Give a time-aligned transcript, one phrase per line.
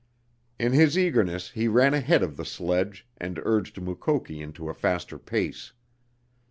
[0.57, 5.19] In his eagerness he ran ahead of the sledge and urged Mukoki into a faster
[5.19, 5.73] pace.